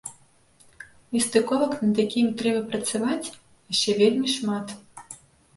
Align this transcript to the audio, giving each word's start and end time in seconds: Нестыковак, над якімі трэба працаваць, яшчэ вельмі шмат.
Нестыковак, 1.15 1.73
над 1.85 1.95
якімі 2.05 2.31
трэба 2.39 2.61
працаваць, 2.71 3.33
яшчэ 3.75 3.89
вельмі 4.01 4.27
шмат. 4.39 4.67